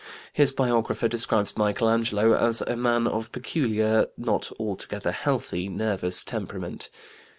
[0.33, 6.89] His biographer describes Michelangelo as "a man of peculiar, not altogether healthy, nervous temperament."